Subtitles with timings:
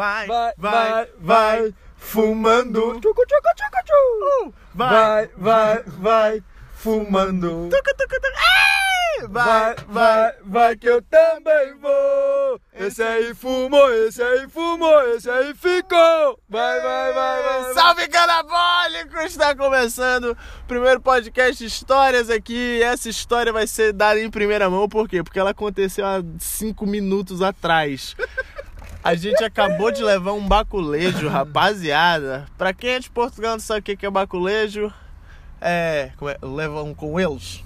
[0.00, 2.98] vai, Vai, vai, vai, fumando.
[3.00, 4.46] Tchucu, tchucu, tchucu, tchu.
[4.46, 6.42] Uh, vai, vai, vai,
[6.74, 7.68] fumando.
[7.68, 8.36] tucu, tucu, tucu.
[8.36, 8.80] Ai,
[9.28, 12.60] Vai, vai, vai que eu também vou.
[12.72, 16.40] Esse aí fumou, esse aí fumou, esse aí ficou.
[16.48, 17.74] Vai, vai, vai, vai.
[17.74, 19.18] Salve Canabólico!
[19.18, 22.82] Está começando o primeiro podcast de histórias aqui.
[22.82, 25.22] Essa história vai ser dada em primeira mão, por quê?
[25.22, 28.16] Porque ela aconteceu há cinco minutos atrás.
[29.02, 32.46] A gente acabou de levar um baculejo, rapaziada.
[32.58, 34.92] Pra quem é de Portugal não sabe o que é baculejo,
[35.60, 36.10] é.
[36.18, 36.36] Como é?
[36.42, 37.64] Levam com eles.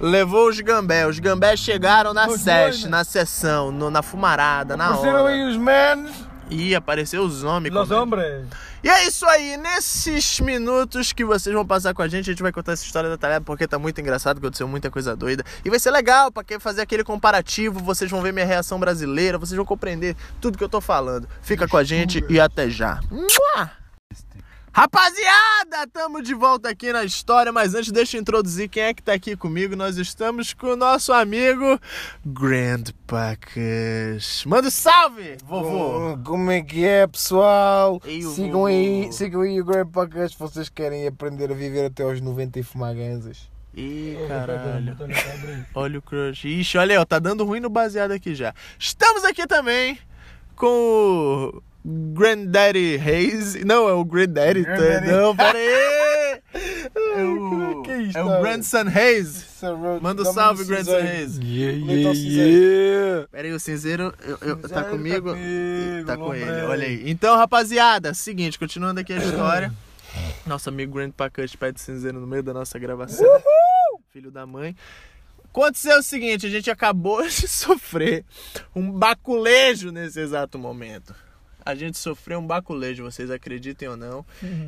[0.00, 1.06] Levou os gambé.
[1.06, 2.90] Os gambé chegaram na Os SES, dois, né?
[2.90, 5.32] na sessão, no- na fumarada, na Apareceram hora.
[5.32, 6.10] aí os mans,
[6.50, 7.74] E apareceu os homens.
[7.74, 7.94] é?
[7.94, 8.46] hombres.
[8.84, 12.42] E é isso aí, nesses minutos que vocês vão passar com a gente, a gente
[12.42, 15.42] vai contar essa história detalhada porque tá muito engraçado, aconteceu muita coisa doida.
[15.64, 19.38] E vai ser legal pra quem fazer aquele comparativo, vocês vão ver minha reação brasileira,
[19.38, 21.26] vocês vão compreender tudo que eu tô falando.
[21.40, 23.00] Fica com a gente e até já.
[23.10, 23.83] Mua!
[24.76, 29.04] Rapaziada, tamo de volta aqui na história, mas antes deixa eu introduzir quem é que
[29.04, 29.76] tá aqui comigo.
[29.76, 31.80] Nós estamos com o nosso amigo
[32.26, 34.42] Grand Pacas.
[34.44, 36.14] Manda um salve, vovô!
[36.14, 38.02] Oh, Como é que é, pessoal?
[38.04, 41.86] E o Sigam aí, sigam aí o Grand Podcast se vocês querem aprender a viver
[41.86, 43.48] até aos 90 e fumar ganzas.
[43.76, 44.96] Ih, caralho.
[45.72, 46.46] Olha o crush.
[46.46, 48.52] Ixi, olha aí, ó, tá dando ruim no baseado aqui já.
[48.76, 49.96] Estamos aqui também
[50.56, 50.66] com
[51.54, 53.54] o Granddaddy Hayes.
[53.64, 54.64] Não, é o Granddaddy.
[54.64, 54.76] tá?
[54.76, 55.06] Granddaddy.
[55.12, 55.94] Não, pera aí.
[57.16, 58.40] É o, que é isto, é o?
[58.42, 59.44] Grandson Hayes.
[60.00, 61.38] Manda um salve, Grandson Hayes.
[61.38, 63.28] Yeah, yeah, yeah.
[63.28, 65.30] Pera aí, o cinzeiro eu- eu- tá Cinzeiro comigo?
[65.30, 67.10] tá comigo, Tá com meu ele, olha aí.
[67.10, 69.72] Então, rapaziada, seguinte, continuando aqui a história.
[70.46, 73.26] Nosso amigo Grand Pacush pede cinzeiro no meio da nossa gravação.
[74.12, 74.76] Filho da mãe.
[75.46, 78.24] Aconteceu o seguinte, a gente acabou de sofrer
[78.74, 81.14] um baculejo nesse exato momento.
[81.64, 84.24] A gente sofreu um baculejo, vocês acreditem ou não.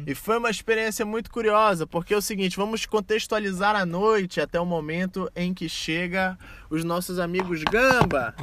[0.06, 4.58] E foi uma experiência muito curiosa, porque é o seguinte, vamos contextualizar a noite até
[4.58, 6.38] o momento em que chega
[6.70, 8.34] os nossos amigos Gamba.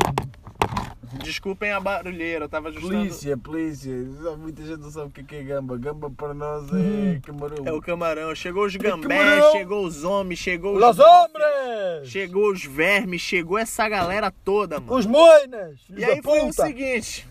[1.22, 2.96] Desculpem a barulheira, eu tava ajustando...
[2.96, 3.94] Polícia, polícia.
[4.38, 5.78] Muita gente não sabe o que é que é gamba.
[5.78, 7.68] Gamba para nós é camarão.
[7.68, 8.36] É o camarão.
[8.36, 9.52] Chegou os gambés, camarão.
[9.52, 10.82] chegou os homens, chegou os...
[10.82, 12.10] Los hombres!
[12.10, 14.98] Chegou os vermes, chegou essa galera toda, mano.
[14.98, 15.80] Os moinas!
[15.96, 17.28] E aí foi o seguinte.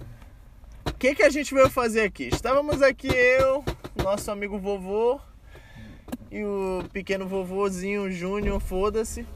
[1.03, 2.29] O que, que a gente veio fazer aqui?
[2.33, 3.65] Estávamos aqui eu,
[4.05, 5.21] nosso amigo vovô
[6.31, 9.27] e o pequeno vovozinho Júnior, foda-se.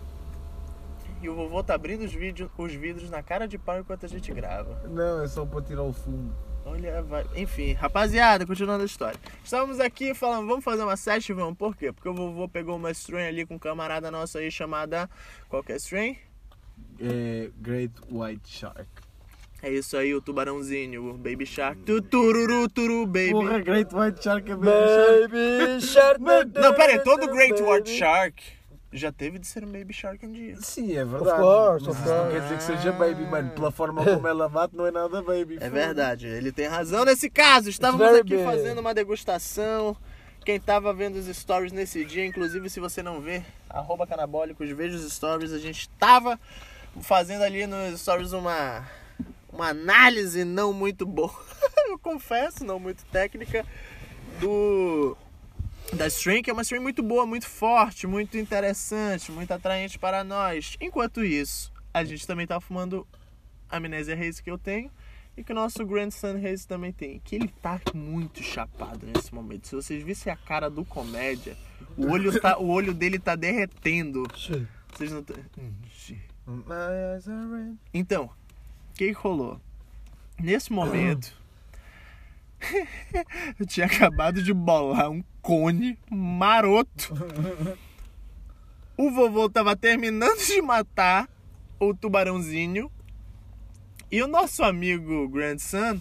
[1.20, 4.08] E o vovô tá abrindo os, vídeos, os vidros na cara de pau enquanto a
[4.08, 4.80] gente grava.
[4.88, 6.32] Não, é só para tirar o fumo.
[6.64, 7.26] Olha, vai.
[7.34, 9.18] Enfim, rapaziada, continuando a história.
[9.42, 11.58] Estávamos aqui falando, vamos fazer uma session, vamos.
[11.58, 11.92] Por quê?
[11.92, 15.10] Porque o vovô pegou uma stream ali com um camarada nosso aí chamada.
[15.48, 16.14] Qual que é a stream?
[17.00, 19.05] É Great White Shark.
[19.62, 21.82] É isso aí, o tubarãozinho, o Baby Shark.
[21.82, 23.32] Tu, tururu, turu, baby.
[23.32, 26.20] Porra, Great White Shark é Baby Shark.
[26.54, 28.56] Não, pera aí, todo Great White Shark
[28.92, 30.56] já teve de ser um Baby Shark um dia.
[30.60, 31.40] Sim, é verdade.
[31.40, 32.32] course, Mas of isso não course.
[32.32, 33.50] quer dizer que seja baby, mano.
[33.50, 35.58] Pela forma como ela bate, não é nada baby.
[35.60, 37.68] É verdade, ele tem razão nesse caso.
[37.68, 39.96] Estávamos aqui fazendo uma degustação.
[40.44, 44.96] Quem tava vendo os stories nesse dia, inclusive se você não vê, arroba canabólicos, veja
[44.96, 45.52] os stories.
[45.52, 46.38] A gente tava
[47.00, 48.86] fazendo ali nos stories uma,
[49.56, 51.34] uma análise não muito boa,
[51.88, 53.64] eu confesso, não muito técnica,
[54.40, 55.16] do
[55.92, 60.22] da stream, que é uma stream muito boa, muito forte, muito interessante, muito atraente para
[60.22, 60.76] nós.
[60.80, 63.06] Enquanto isso, a gente também tá fumando
[63.70, 64.90] Amnésia Reis que eu tenho
[65.36, 67.20] e que o nosso Grandson Reis também tem.
[67.20, 69.68] Que ele tá muito chapado nesse momento.
[69.68, 71.56] Se vocês vissem a cara do comédia,
[71.96, 74.24] o olho, tá, o olho dele tá derretendo.
[74.92, 75.44] Vocês não red.
[77.94, 78.30] Então,
[78.96, 79.60] que, que rolou?
[80.38, 81.32] Nesse momento,
[83.60, 87.14] eu tinha acabado de bolar um cone maroto.
[88.96, 91.28] O vovô tava terminando de matar
[91.78, 92.90] o tubarãozinho.
[94.10, 96.00] E o nosso amigo Grandson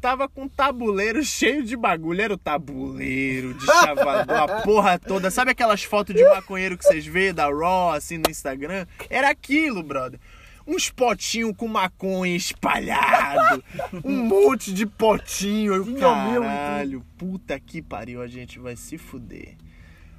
[0.00, 2.20] tava com um tabuleiro cheio de bagulho.
[2.20, 5.30] Era o tabuleiro de chavador, a porra toda.
[5.30, 8.86] Sabe aquelas fotos de maconheiro que vocês vê da Raw, assim, no Instagram?
[9.08, 10.20] Era aquilo, brother.
[10.66, 13.62] Uns potinhos com maconha espalhado.
[14.04, 15.84] Um monte de potinho.
[15.84, 19.56] Tinha o meu e Caralho, puta que pariu, a gente vai se fuder.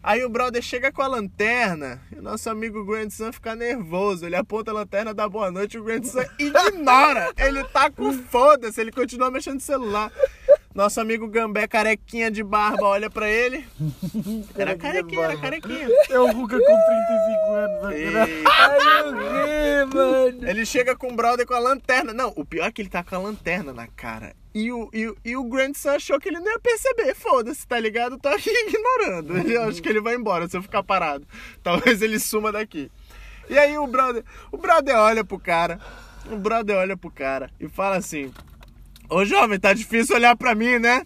[0.03, 4.25] Aí o brother chega com a lanterna e o nosso amigo Grandson fica nervoso.
[4.25, 7.31] Ele aponta a lanterna, dá boa noite e o Grandson ignora.
[7.37, 10.11] Ele tá com foda-se, ele continua mexendo no celular.
[10.73, 13.67] Nosso amigo Gambé, carequinha de barba, olha pra ele.
[14.57, 15.87] Era Carequinha era carequinha.
[16.09, 17.83] É o Ruka com 35 anos.
[17.85, 18.43] a Ei.
[18.45, 18.79] Ai,
[19.11, 20.49] quê, mano?
[20.49, 22.13] Ele chega com o brother com a lanterna.
[22.13, 24.33] Não, o pior é que ele tá com a lanterna na cara.
[24.53, 27.15] E o, e, o- e o Grandson achou que ele não ia perceber.
[27.15, 28.17] Foda-se, tá ligado?
[28.17, 29.37] Tô aqui ignorando.
[29.37, 31.25] Ele, eu acho que ele vai embora se eu ficar parado.
[31.63, 32.89] Talvez ele suma daqui.
[33.49, 35.79] E aí o brother, o brother olha pro cara.
[36.31, 38.31] O brother olha pro cara e fala assim:
[39.11, 41.03] Ô jovem, tá difícil olhar pra mim, né?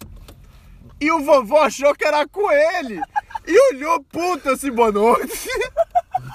[1.00, 3.00] E o vovô achou que era com ele.
[3.44, 5.48] E olhou puta assim, boa noite.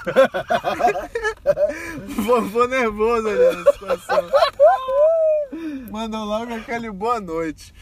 [2.07, 4.29] Vovô nervoso ali na situação.
[5.89, 7.73] Mandou logo aquele boa noite.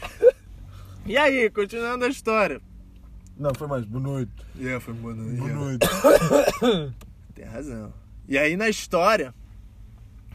[1.04, 2.60] E aí, continuando a história.
[3.36, 3.84] Não, foi mais.
[3.84, 4.32] Boa noite.
[4.60, 5.36] É, foi boa noite.
[5.36, 5.88] Boa noite.
[7.34, 7.92] Tem razão.
[8.28, 9.34] E aí na história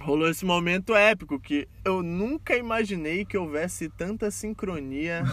[0.05, 5.23] rolou esse momento épico que eu nunca imaginei que houvesse tanta sincronia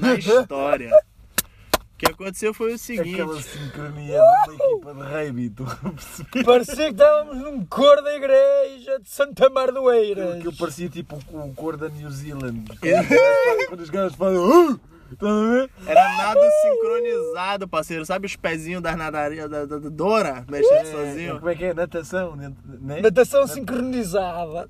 [0.00, 0.90] na história.
[0.94, 3.20] O que aconteceu foi o seguinte.
[3.20, 5.64] Aquela sincronia uma equipa de rugby, tu?
[6.44, 10.40] Parecia que estávamos num cor da igreja de Santa Mardoeiras.
[10.40, 12.64] Que eu parecia tipo o cor da New Zealand.
[13.68, 14.80] Quando os gajos fazem.
[15.20, 15.70] Ver?
[15.86, 18.04] Era nada sincronizado, parceiro.
[18.04, 21.34] Sabe os pezinhos das nadarias da, da, da Dora mexendo É, sozinho?
[21.38, 21.74] como é que é?
[21.74, 22.52] Natação, né?
[22.64, 23.00] né?
[23.00, 24.68] Natação sincronizada.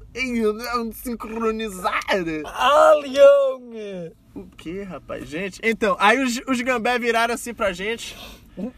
[0.95, 2.43] Sincronizado.
[2.47, 3.63] Ah, leão!
[4.35, 5.29] O que, rapaz?
[5.29, 8.17] Gente, então, aí os, os gambé viraram assim pra gente.
[8.57, 8.73] Livro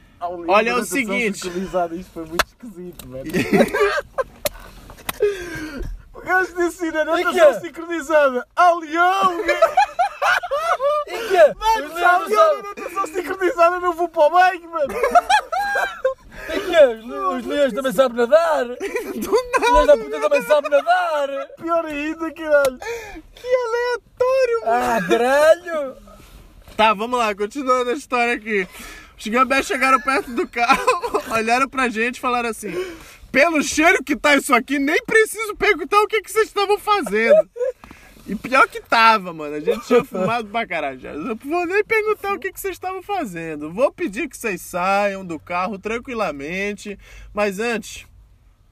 [0.49, 1.39] Olha, é o seguinte.
[1.39, 3.31] sincronizada, Isto foi muito esquisito, velho.
[6.15, 7.61] O gajo disse na que natação é?
[7.61, 8.47] sincronizada.
[8.81, 9.33] Leão!
[11.07, 11.55] E que é?
[11.55, 14.95] Mano, Os não na natação sincronizada, não vou para o banho, mano.
[16.55, 16.87] E que é?
[16.89, 18.65] Os le- Os leões também sabem nadar.
[18.65, 21.29] Do Os leões da puta também sabem nadar.
[21.61, 22.79] Pior ainda, caralho.
[23.35, 24.73] Que aleatório, mano.
[24.73, 25.97] Ah, caralho!
[26.77, 28.67] Tá, vamos lá, continuando a história aqui.
[29.19, 30.85] Os gambé chegaram perto do carro,
[31.33, 32.73] olharam pra gente e falaram assim:
[33.31, 37.49] pelo cheiro que tá isso aqui, nem preciso perguntar o que, que vocês estavam fazendo.
[38.27, 39.57] E pior que tava, mano.
[39.57, 41.01] A gente tinha fumado pra caralho.
[41.07, 43.73] Eu vou nem perguntar o que, que vocês estavam fazendo.
[43.73, 46.99] Vou pedir que vocês saiam do carro tranquilamente.
[47.35, 48.07] Mas antes,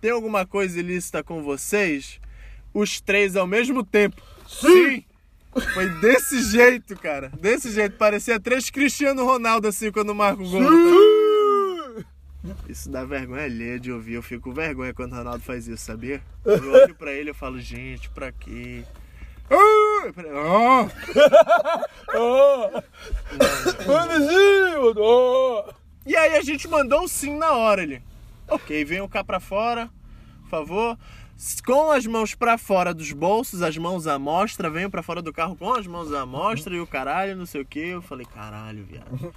[0.01, 2.21] tem alguma coisa ilícita com vocês?
[2.73, 4.23] Os três ao mesmo tempo.
[4.49, 5.05] Sim!
[5.75, 7.31] Foi desse jeito, cara.
[7.39, 7.97] Desse jeito.
[7.99, 10.63] Parecia três Cristiano Ronaldo assim quando marca o gol.
[10.63, 12.55] tá?
[12.69, 14.15] Isso dá vergonha alheia de ouvir.
[14.15, 16.23] Eu fico com vergonha quando o Ronaldo faz isso, sabia?
[16.45, 18.83] Eu olho pra ele e falo, gente, pra quê?
[19.53, 20.13] Ah!
[22.15, 22.83] "Ah!" Oh.
[26.05, 28.03] E aí a gente mandou o sim na hora ele.
[28.49, 29.89] Ok, venham cá pra fora,
[30.43, 30.99] por favor.
[31.65, 35.33] Com as mãos pra fora dos bolsos, as mãos à mostra, venham pra fora do
[35.33, 37.81] carro com as mãos à mostra e o caralho, não sei o que.
[37.81, 39.35] Eu falei, caralho, viado.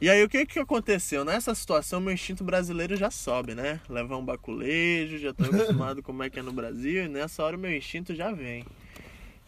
[0.00, 1.24] E aí o que que aconteceu?
[1.24, 3.80] Nessa situação meu instinto brasileiro já sobe, né?
[3.88, 7.56] Levar um baculejo, já tô acostumado como é que é no Brasil e nessa hora
[7.56, 8.64] o meu instinto já vem.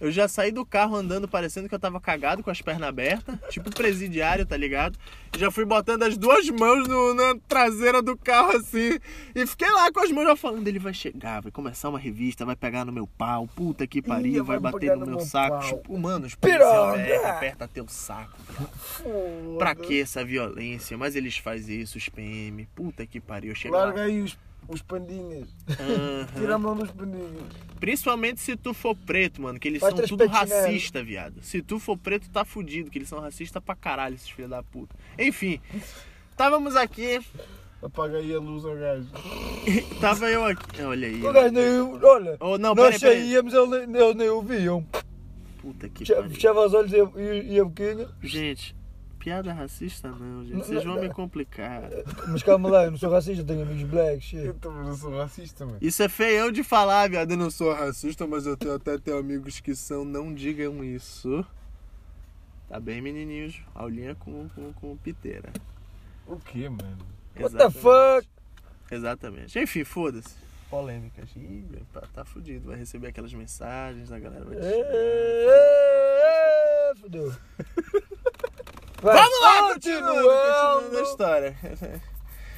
[0.00, 3.36] Eu já saí do carro andando parecendo que eu tava cagado com as pernas abertas,
[3.50, 4.98] tipo presidiário, tá ligado?
[5.36, 8.98] Já fui botando as duas mãos no- na traseira do carro assim.
[9.34, 12.44] E fiquei lá com as mãos já falando, ele vai chegar, vai começar uma revista,
[12.46, 15.58] vai pegar no meu pau, puta que pariu, vai, bater no no meu saco.
[15.58, 15.68] pau.
[15.68, 18.38] Tipo, mano, os policial velho, aperta teu saco.
[19.58, 20.96] Pra que essa violência?
[20.96, 22.66] Mas eles fazem isso, os PM.
[22.74, 23.84] Puta que pariu, chega lá.
[23.84, 24.36] Larga aí os,
[24.70, 25.48] os pandinhas.
[25.68, 26.26] Aham.
[26.34, 27.42] Tira a mão dos pandinhas.
[27.78, 31.42] Principalmente se tu for preto, mano, que eles Vai são tudo racista, viado.
[31.42, 34.62] Se tu for preto, tá fudido, que eles são racistas pra caralho, esses filhos da
[34.62, 34.94] puta.
[35.18, 35.60] Enfim,
[36.30, 37.20] estávamos aqui,
[37.82, 39.08] Apaga aí a luz ao gajo.
[40.00, 40.82] tava eu aqui.
[40.82, 41.24] Olha aí.
[41.24, 41.80] O gajo nem.
[42.04, 44.86] Olha, Oh, não, nós saíamos, eles nem, ouviam.
[45.62, 46.30] Puta que pariu.
[46.30, 48.08] Fechava os olhos e a boquinha.
[48.22, 48.74] Gente,
[49.20, 50.56] piada racista não, gente.
[50.56, 51.82] Vocês vão me complicar.
[52.28, 54.32] Mas calma lá, eu não sou racista, tenho amigos blacks.
[54.32, 55.78] Eu também não sou racista, mano.
[55.80, 57.30] Isso é feião de falar, viado.
[57.30, 60.04] Eu não sou racista, mas eu tenho até tenho amigos que são.
[60.04, 61.44] Não digam isso.
[62.68, 63.60] Tá bem, menininhos.
[63.74, 65.52] Aulinha com, com, com piteira.
[66.26, 66.98] O quê, mano?
[67.38, 68.26] What the fuck?
[68.90, 69.58] Exatamente.
[69.58, 70.34] Enfim, foda-se.
[70.70, 71.28] Polêmicas.
[71.36, 72.68] Ih, tá, tá fudido.
[72.68, 74.80] Vai receber aquelas mensagens, a galera vai te é,
[76.90, 77.32] é, Fudeu.
[79.02, 81.56] Vai, Vamos lá, continuando, continuando a história.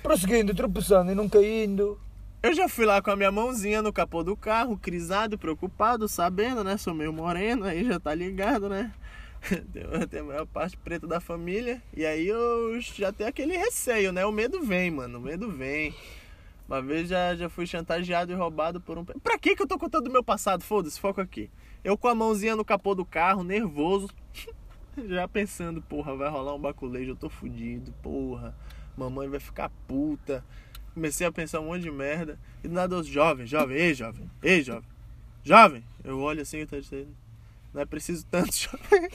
[0.03, 2.01] Prosseguindo, tropeçando e não caindo.
[2.43, 6.65] Eu já fui lá com a minha mãozinha no capô do carro, crisado, preocupado, sabendo,
[6.65, 6.77] né?
[6.77, 8.93] Sou meio moreno, aí já tá ligado, né?
[9.73, 11.81] Tem- Tem a maior parte preta da família.
[11.97, 14.27] E aí eu já tenho aquele receio, né?
[14.27, 15.19] O medo vem, mano.
[15.19, 15.95] O medo vem.
[16.69, 19.05] Uma vez já, já fui chantageado e roubado por um.
[19.05, 20.65] Pra que que eu tô contando do meu passado?
[20.65, 21.49] Foda-se, foco aqui.
[21.85, 24.09] Eu com a mãozinha no capô do carro, nervoso,
[25.09, 28.55] já pensando, porra, vai rolar um baculejo, eu tô fudido, porra.
[28.97, 30.45] Mamãe vai ficar puta.
[30.95, 32.39] Comecei a pensar um monte de merda.
[32.63, 34.89] E do nada, os jovem, jovem, ei, jovem, ei, jovem,
[35.43, 35.85] jovem.
[36.05, 37.09] Eu olho assim e tô dizendo,
[37.73, 39.09] não é preciso tanto, jovem.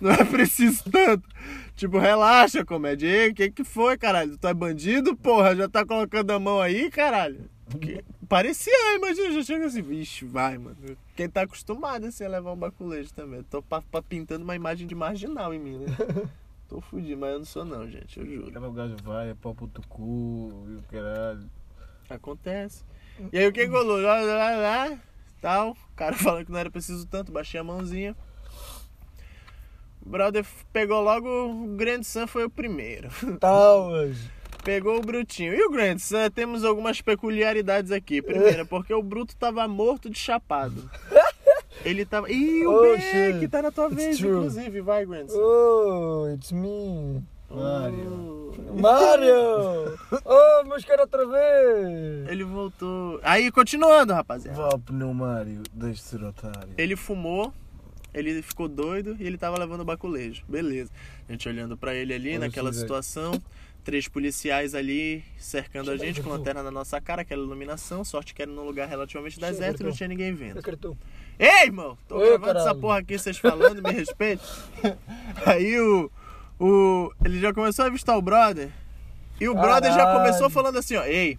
[0.00, 1.26] Não é preciso tanto.
[1.74, 3.08] Tipo, relaxa, comédia.
[3.08, 4.38] Ei, o que que foi, caralho?
[4.38, 5.56] Tu é bandido, porra?
[5.56, 7.50] Já tá colocando a mão aí, caralho?
[7.70, 10.76] Porque parecia, imagina, já chega assim, vixe, vai, mano.
[11.16, 13.42] Quem tá acostumado assim a levar um baculejo também.
[13.42, 15.86] Tô pa, pa pintando uma imagem de marginal em mim, né?
[16.68, 18.50] Tô fudido, mas eu não sou não, gente, eu juro.
[18.50, 21.48] Cada o gajo vai, é pau pro cu e o caralho.
[22.10, 22.84] Acontece.
[23.32, 24.00] E aí o que rolou?
[24.00, 24.98] Lá, lá, lá,
[25.40, 25.70] tal.
[25.70, 28.16] O cara falando que não era preciso tanto, baixei a mãozinha.
[30.04, 33.08] O brother pegou logo o Grand Sam foi o primeiro.
[33.40, 34.18] Talvez.
[34.66, 35.54] Pegou o Brutinho.
[35.54, 38.20] E o Grand Sam, temos algumas peculiaridades aqui.
[38.20, 40.90] Primeira, porque o Bruto tava morto de chapado.
[41.84, 42.28] Ele tava.
[42.30, 43.00] Ih, o Oh, Beck
[43.38, 43.48] shit.
[43.48, 44.30] tá na tua It's vez, true.
[44.38, 44.80] inclusive.
[44.80, 45.38] Vai, Grand Sam.
[45.38, 47.22] Oh, it's me.
[47.48, 48.52] Mario.
[48.68, 48.80] Oh.
[48.80, 49.96] Mario!
[50.24, 52.28] Oh, meus caras outra vez!
[52.28, 53.20] Ele voltou.
[53.22, 54.56] Aí, continuando, rapaziada.
[54.58, 56.70] Vá ao pneumário, deixe de ser otário.
[56.76, 57.52] Ele fumou,
[58.12, 60.42] ele ficou doido e ele tava levando baculejo.
[60.48, 60.90] Beleza.
[61.28, 63.40] A gente olhando pra ele ali, Olha naquela situação.
[63.86, 68.02] Três policiais ali cercando a gente com lanterna na nossa cara, aquela iluminação.
[68.04, 70.60] Sorte que era num lugar relativamente deserto e não tinha ninguém vendo.
[71.38, 71.96] Ei, irmão!
[72.08, 72.80] Tô Oi, gravando essa caralho.
[72.80, 74.42] porra aqui, vocês falando, me respeita.
[75.46, 76.10] Aí o,
[76.58, 77.12] o.
[77.24, 78.70] Ele já começou a avistar o brother.
[79.40, 80.18] E o brother já Caralho.
[80.18, 81.38] começou falando assim, ó, ei.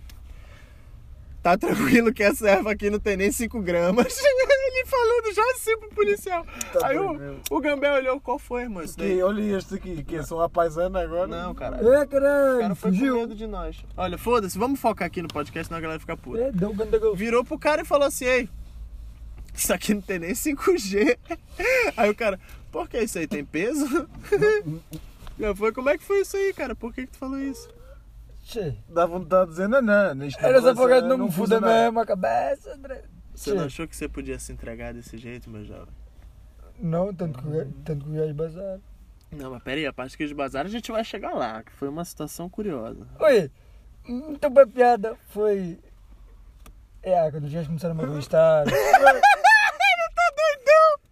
[1.44, 4.18] Tá tranquilo que essa erva aqui não tem nem 5 gramas.
[4.88, 6.46] Falando já assim pro policial.
[6.74, 8.64] Tá Aí o, o Gambé olhou, qual foi?
[8.84, 9.16] Isso daí?
[9.18, 11.28] Que, olha este aqui, que são a paisana agora.
[11.28, 11.94] Não, caralho.
[11.94, 13.16] É, O caralho, cara foi com fugiu.
[13.16, 13.78] medo de nós.
[13.98, 16.42] Olha, foda-se, vamos focar aqui no podcast, senão a galera fica puta.
[16.42, 17.16] É, deu um gol.
[17.16, 18.50] virou pro cara e falou assim: Ei,
[19.54, 21.18] isso aqui não tem nem 5G.
[21.98, 22.40] Aí o cara,
[22.72, 23.86] por que isso aí tem peso?
[25.40, 26.76] Já foi, como é que foi isso aí, cara?
[26.76, 27.68] Por que, que tu falou isso?
[28.44, 28.76] Che.
[28.90, 29.94] Dá vontade de dizer, não, não,
[30.40, 31.84] Era lança- para não me fusa fuder nada.
[31.84, 33.04] mesmo a cabeça, André.
[33.38, 35.94] Você não achou que você podia se entregar desse jeito, meu jovem?
[36.80, 38.80] Não, tanto que o gajo- tanto que o gajo bazar.
[39.32, 41.88] Não, mas pera aí, a parte que bazaram a gente vai chegar lá, que foi
[41.88, 43.08] uma situação curiosa.
[43.20, 43.52] Oi,
[44.08, 45.80] então para piada foi.
[47.04, 48.66] É, quando os gajos começaram a me revistar.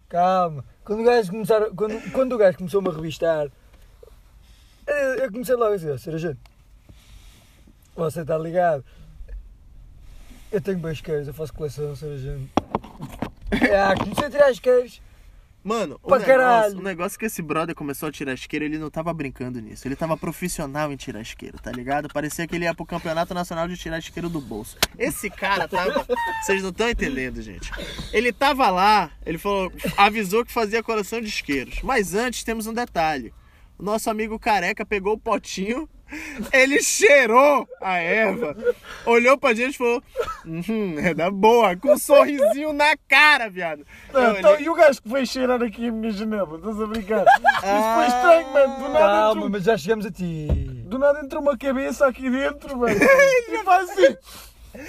[0.08, 0.64] Calma.
[0.84, 3.48] Quando o gajo começaram, quando, quando o gajo começou-me a revistar,
[4.86, 6.38] eu, eu comecei logo a dizer, "Ó, senhora gente,
[7.94, 8.84] você está ligado?
[10.52, 12.50] Eu tenho bem isqueiros, eu faço coleção, senhora gente.
[13.50, 15.02] É, comecei a tirar isqueiros.
[15.62, 16.78] Mano, o Pra negócio, caralho.
[16.78, 19.86] o negócio que esse brother começou a tirar isqueiro, ele não tava brincando nisso.
[19.88, 22.08] Ele tava profissional em tirar isqueiro, tá ligado?
[22.12, 24.76] Parecia que ele ia pro Campeonato Nacional de tirar isqueiro do bolso.
[24.96, 26.06] Esse cara tava.
[26.44, 27.72] Vocês não estão entendendo, gente.
[28.12, 31.80] Ele tava lá, ele falou, avisou que fazia coleção de isqueiros.
[31.82, 33.34] Mas antes temos um detalhe.
[33.76, 35.88] O nosso amigo careca pegou o potinho,
[36.52, 38.56] ele cheirou a erva,
[39.04, 40.02] olhou pra gente e falou:
[40.46, 43.84] Hum, é da boa, com um sorrisinho na cara, viado.
[44.12, 46.56] Eu Não, então, olhei- e o gajo que veio cheirar aqui a minha janela?
[46.58, 47.24] Estás a brincar?
[47.24, 48.76] Isso foi estranho, mano.
[48.76, 50.46] Do nada, Calma, entrou, mas já chegamos a ti.
[50.86, 52.96] do nada entrou uma cabeça aqui dentro, mano.
[53.48, 54.16] E faz assim.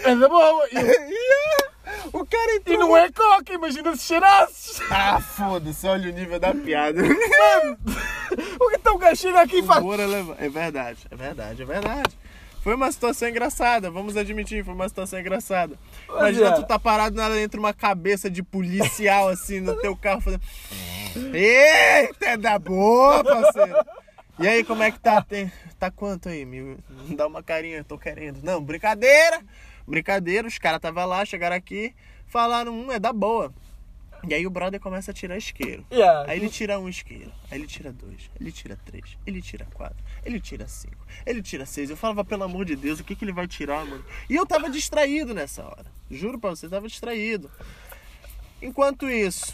[0.04, 0.68] É da boa.
[0.72, 1.68] E,
[2.14, 2.80] O cara e entrou.
[2.80, 4.82] não é coca, imagina se cheirasses.
[4.90, 7.02] Ah, foda-se, olha o nível da piada.
[8.60, 9.84] O que então o gajo chega aqui e faz.
[9.84, 10.36] Levar.
[10.38, 12.20] É verdade, é verdade, é verdade.
[12.62, 15.80] Foi uma situação engraçada, vamos admitir, foi uma situação engraçada.
[16.10, 16.52] Imagina é.
[16.52, 20.42] tu tá parado nada dentro de uma cabeça de policial assim no teu carro fazendo.
[21.34, 23.86] Eita, é da boa, parceiro!
[24.40, 25.22] E aí, como é que tá?
[25.22, 25.52] Tem...
[25.80, 26.46] Tá quanto aí?
[26.46, 26.78] Me
[27.16, 28.44] dá uma carinha, tô querendo.
[28.44, 29.42] Não, brincadeira!
[29.88, 31.96] Brincadeira, os caras tava lá, chegaram aqui,
[32.28, 33.54] falaram, um, é da boa.
[34.28, 35.86] E aí o brother começa a tirar isqueiro.
[35.92, 36.30] Yeah.
[36.30, 40.04] Aí ele tira um isqueiro, aí ele tira dois, ele tira três, ele tira quatro,
[40.26, 41.90] ele tira cinco, ele tira seis.
[41.90, 44.04] Eu falava, pelo amor de Deus, o que, que ele vai tirar, mano?
[44.30, 45.86] E eu tava distraído nessa hora.
[46.10, 47.50] Juro pra você, eu tava distraído.
[48.62, 49.54] Enquanto isso,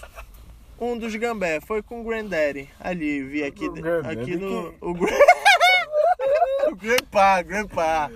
[0.80, 2.70] um dos gambé foi com o Granddaddy.
[2.80, 3.66] Ali, vi aqui,
[4.10, 4.74] aqui no.
[4.82, 5.14] O, gran...
[6.72, 8.12] o Grandpa, Grandpa.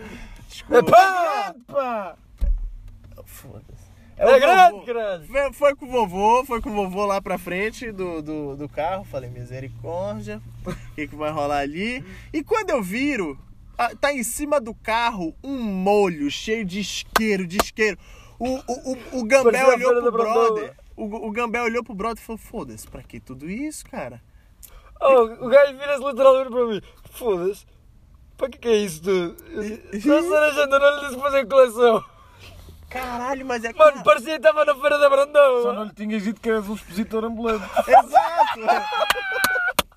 [0.58, 0.90] Desculpa.
[0.90, 1.56] Epá!
[1.68, 2.18] Pá.
[3.26, 3.88] Foda-se.
[4.18, 5.28] É o grande, grande.
[5.28, 8.68] Foi, foi com o vovô, foi com o vovô lá pra frente do, do, do
[8.68, 9.04] carro.
[9.06, 12.04] Falei, misericórdia, o que, que vai rolar ali?
[12.34, 13.38] E quando eu viro,
[14.02, 18.00] tá em cima do carro um molho cheio de isqueiro, de isqueiro.
[18.40, 20.76] O, o, o, o Gambé olhou pro brother.
[20.96, 24.20] O, o Gambé olhou pro brother e falou: Foda-se, pra que tudo isso, cara?
[25.00, 26.82] Oh, o gajo vira-se literalmente para mim.
[27.12, 27.66] Foda-se.
[28.38, 29.02] Para que que é isso?
[29.04, 32.04] Só cereja ainda não lhe disse fazer coleção.
[32.90, 35.74] Caralho, mas é Mano, parecia que estava na feira da Só Brandoa.
[35.74, 37.66] não lhe tinhas dito que eras um expositor ambulante.
[37.86, 39.07] Exato!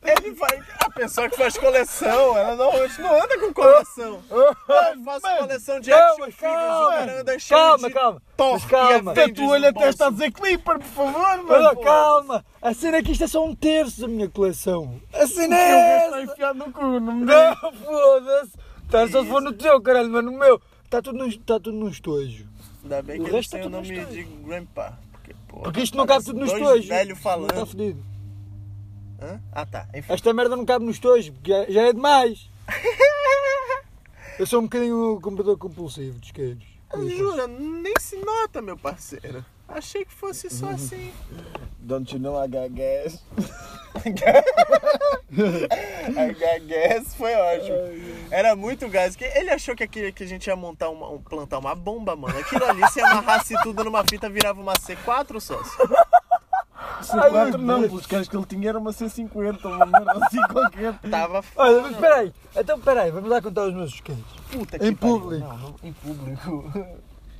[0.02, 0.64] Ele faz.
[0.80, 4.22] A pessoa que faz coleção, ela normalmente não anda com coleção.
[4.30, 4.56] Eu
[5.04, 6.90] faço coleção de Calma, action figures, calma.
[6.90, 8.22] cara anda cheio Calma, de calma.
[8.36, 9.10] porra Mas calma.
[9.10, 11.80] e Até Avengers tu olha no até está a dizer Clipper, por favor, mano.
[11.82, 12.44] calma.
[12.62, 15.00] A cena é que isto é só um terço da minha coleção.
[15.12, 16.32] A cena Eu é estou essa.
[16.32, 18.52] enfiado no cu, não me Não, foda-se.
[18.90, 20.60] Tá, só se for no teu, caralho, mas no meu.
[20.84, 22.46] Está tudo, num- tá tudo num estojo.
[22.82, 24.98] Ainda bem O que resto têm tá o tudo nome no de Grandpa.
[25.12, 26.88] Porque, porra, Porque isto não cabe tudo no estojo.
[26.88, 28.09] velho Não está falando.
[29.20, 29.40] Hã?
[29.52, 30.12] Ah tá, enfim.
[30.12, 32.48] Esta merda não cabe no estojo, porque já, é demais.
[34.38, 36.64] Eu sou um bocadinho comprador compulsivo de isqueiros.
[37.16, 39.44] Jura, nem se nota, meu parceiro.
[39.68, 41.12] Achei que fosse só assim.
[41.78, 43.22] Don't you know I got gas?
[46.16, 47.76] A gás foi ótimo.
[48.30, 49.16] Era muito gás.
[49.20, 52.36] Ele achou que, aqui, que a gente ia montar uma, um- plantar uma bomba, mano.
[52.38, 55.78] Aquilo ali, se amarrasse tudo numa fita, virava uma C4 sócio.
[57.00, 60.98] C4 não, pelos caras que ele tinha era uma C50, uma merda assim qualquer.
[61.10, 62.32] Tava Olha, mas espera aí.
[62.56, 64.24] Então espera aí, vamos lá contar os meus isqueiros.
[64.50, 65.20] puta Em que pariu.
[65.20, 65.46] público.
[65.46, 66.72] Não, não, em público.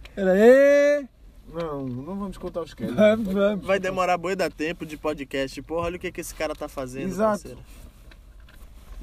[0.09, 1.09] Espera aí.
[1.53, 2.95] Não, não vamos contar os caras.
[2.95, 3.67] Vamos, vamos.
[3.67, 5.61] Vai demorar boi da tempo de podcast.
[5.63, 7.31] Porra, olha o que, que esse cara tá fazendo, Exato.
[7.31, 7.59] parceiro.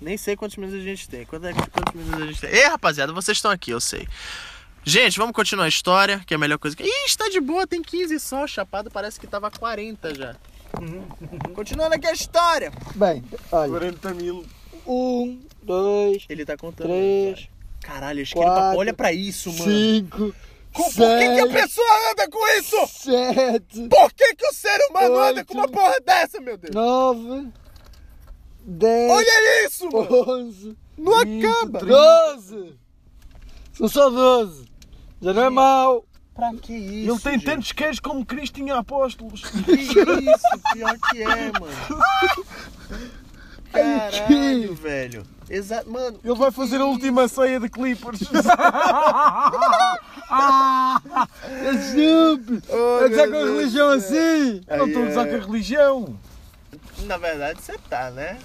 [0.02, 1.26] Nem sei quantos minutos a gente tem.
[1.26, 2.50] Quanto é, quantos minutos a gente tem?
[2.52, 4.08] Ei, rapaziada, vocês estão aqui, eu sei.
[4.84, 6.84] Gente, vamos continuar a história, que é a melhor coisa que.
[6.84, 8.48] Ih, está de boa, tem 15 só.
[8.48, 10.36] Chapado parece que tava 40 já.
[11.54, 12.72] Continuando aqui a história.
[12.96, 13.70] Bem, olha.
[13.70, 14.46] 40 mil.
[14.86, 16.88] Um, dois, Ele tá contando.
[16.88, 17.50] três,
[17.82, 19.64] Caralho, acho que ele quatro, olha pra isso, mano.
[19.66, 20.36] cinco,
[20.74, 22.88] Com- Por que, que a pessoa anda com isso?
[22.88, 25.74] sete, Por que, que o ser humano anda com uma Oito.
[25.74, 26.74] porra dessa, meu Deus?
[26.74, 27.50] nove,
[28.64, 30.08] dez, Olha isso, mano.
[30.30, 31.80] onze, Não acaba.
[31.80, 32.78] doze.
[33.74, 34.66] São só doze.
[35.22, 36.06] Já não é mau.
[36.38, 37.12] Pra que isso?
[37.12, 37.46] Ele tem gente?
[37.46, 39.42] tantos queijos como Cristo tinha apóstolos.
[39.42, 42.04] Que isso, pior que é, mano.
[43.74, 45.24] Caralho, velho.
[45.50, 46.20] Exato, mano.
[46.24, 48.20] Ele vai fazer a última ceia de Clippers.
[50.30, 52.62] É estúpido.
[52.70, 54.62] Oh, É com a religião assim.
[54.68, 55.14] Não estou a é.
[55.14, 56.20] com a religião.
[57.06, 58.38] Na verdade, você tá, né?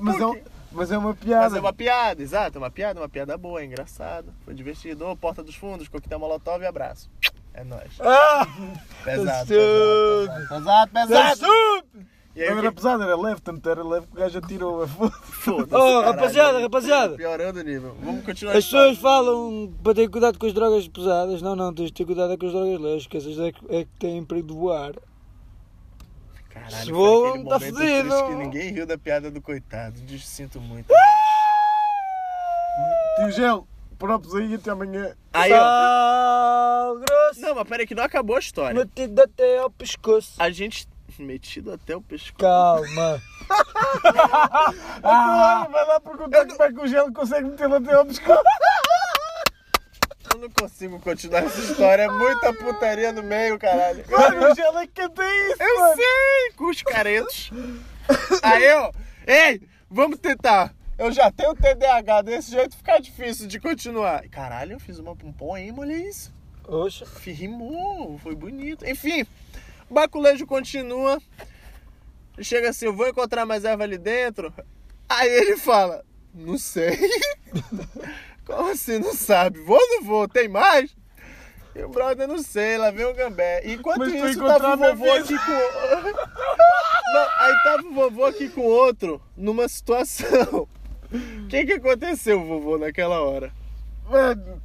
[0.00, 1.56] Mas é, mas é uma Mas piada.
[1.56, 4.32] é uma piada, exato, é uma piada, uma piada boa, é engraçado.
[4.44, 5.06] Foi divertido.
[5.06, 7.08] Ô, Porta dos Fundos, coquetel molotov e abraço.
[7.54, 7.92] É nóis.
[8.00, 8.46] Ah,
[9.04, 11.32] Pesado, pesado, pesado, pesado.
[11.46, 12.12] estúpido.
[12.34, 12.76] E aí, Não era que...
[12.76, 14.88] pesado, era leve, tanto era leve que o gajo atirou.
[15.22, 17.14] Foda-se, Oh, rapaziada, rapaziada.
[17.14, 17.94] Piorando o nível.
[18.02, 18.56] Vamos continuar.
[18.56, 21.42] As pessoas falam para ter cuidado com as drogas pesadas.
[21.42, 23.60] Não, não, tens de ter cuidado é com as drogas leves, que essas é que,
[23.68, 24.92] é que têm perigo de voar.
[26.52, 28.08] Caralho, foi vou, aquele tá momento fudido.
[28.08, 30.00] triste que ninguém riu da piada do coitado.
[30.02, 30.92] Des- Sinto muito.
[33.16, 33.66] Tio Gel,
[33.98, 35.14] próprios aí até amanhã.
[35.32, 35.58] Aí, ó.
[35.58, 38.74] Sal grosso, Não, mas peraí que não acabou a história.
[38.78, 40.34] metido até ao pescoço.
[40.38, 40.86] A gente...
[41.18, 42.34] Metido até o pescoço.
[42.38, 43.20] Calma.
[45.04, 48.42] Ah, vai lá perguntar como é que o Gel consegue metê-lo até ao pescoço.
[50.34, 52.02] Eu não consigo continuar essa história.
[52.02, 54.04] É muita putaria no meio, caralho.
[54.10, 55.96] Mano, o Gel é que canta isso, Eu mano.
[55.96, 57.50] sei, com os caretos.
[58.42, 58.92] Aí, ó.
[59.26, 60.74] Ei, vamos tentar.
[60.98, 64.28] Eu já tenho TDAH, desse jeito fica difícil de continuar.
[64.28, 66.32] Caralho, eu fiz uma, um poema, olha isso.
[66.66, 67.04] Oxa.
[67.24, 68.86] Rimou, foi bonito.
[68.88, 69.26] Enfim,
[69.90, 71.20] o baculejo continua.
[72.40, 74.52] Chega assim, eu vou encontrar mais erva ali dentro.
[75.08, 76.98] Aí ele fala, não sei.
[78.52, 79.60] Como assim não sabe?
[79.60, 80.28] Vou ou não vou?
[80.28, 80.94] Tem mais?
[81.74, 83.62] E o brother, não sei, lá vem o gambé.
[83.64, 85.52] Enquanto Mas isso, tava o vovô aqui com...
[87.12, 90.68] Não, aí tava o vovô aqui com outro, numa situação.
[91.10, 93.52] O que que aconteceu, vovô, naquela hora?
[94.08, 94.62] Mano,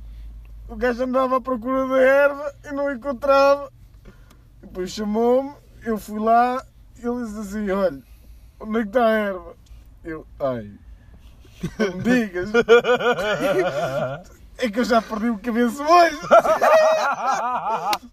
[0.67, 3.71] o gajo andava à procura da erva e não encontrava.
[4.61, 6.65] Depois chamou-me, eu fui lá
[7.01, 8.01] e ele disse assim: Olha,
[8.59, 9.55] onde é que está a erva?
[10.03, 10.71] Eu, ai,
[11.79, 12.49] não digas.
[14.59, 16.17] É que eu já perdi o cabeça hoje.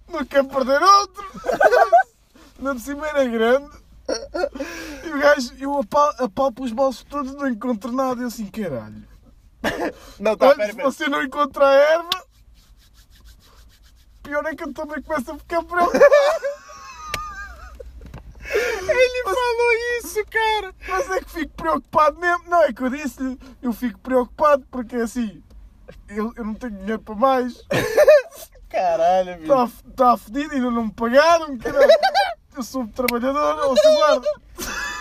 [0.08, 1.24] Não quero perder outro.
[2.58, 3.70] Na cima era grande.
[5.04, 8.20] E o gajo, eu apal- apalpo os bolsos todos, não encontro nada.
[8.22, 9.02] Eu assim, caralho.
[10.20, 10.90] Não, tá, Olha, pera, se pera.
[10.90, 12.10] você não encontrar a erva,
[14.22, 16.04] pior é que eu também começo a ficar preocupado.
[20.24, 20.74] Cara.
[20.88, 22.44] Mas é que fico preocupado mesmo.
[22.48, 25.42] Não, é que eu disse-lhe, eu fico preocupado porque assim,
[26.08, 27.62] eu, eu não tenho dinheiro para mais.
[28.70, 29.52] Caralho, bicho.
[29.52, 31.56] Está tá fedido, ainda não me pagaram.
[31.58, 31.88] Caralho.
[32.56, 34.28] Eu sou trabalhador, ou sou guarda.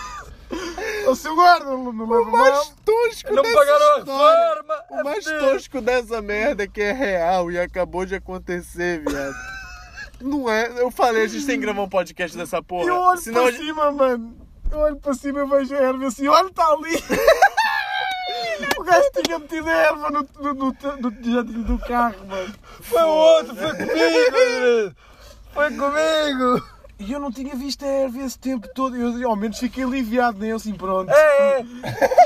[1.07, 2.31] Ou seu guarda, não leva O mal.
[2.31, 4.49] mais tosco Não dessa pagaram a história.
[4.49, 4.83] reforma.
[4.91, 9.33] O mais É tosco dessa merda que é real e acabou de acontecer, viado.
[10.21, 10.67] Não é.
[10.79, 12.87] Eu falei, a gente tem que gravar um podcast dessa porra.
[12.87, 14.37] Eu olho Senão a para gente- cima, mano.
[14.73, 16.95] Eu olho para cima e vejo a erva assim, olha, está ali.
[18.75, 22.53] o gajo tinha metido a erva no, no, no, no tejadilho do carro, mano.
[22.81, 24.95] Foi o outro, foi comigo.
[25.53, 26.67] Foi comigo.
[26.97, 28.95] E eu não tinha visto a erva esse tempo todo.
[28.95, 31.11] Eu, ao menos fiquei aliviado, nem eu assim, pronto.
[31.11, 31.63] É, é.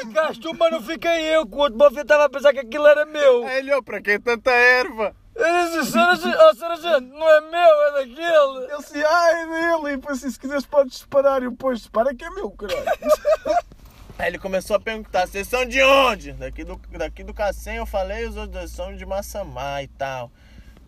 [0.08, 2.88] Ficaste tu, mas não fiquei eu, que o outro bofia estava a pensar que aquilo
[2.88, 3.46] era meu.
[3.50, 5.14] Ele, ó, pra que tanta erva?
[5.36, 8.64] Eu disse, oh, Sargento, não é meu, é daquele.
[8.64, 9.46] Ele assim, ah, é
[9.90, 11.02] E depois assim, se quiseres podes.
[11.02, 12.86] E eu, pois, dispara que é meu, caralho.
[14.20, 16.34] Aí ele começou a perguntar, vocês são de onde?
[16.34, 20.32] Daqui do, daqui do Cacém eu falei, os outros dois são de Massamá e tal.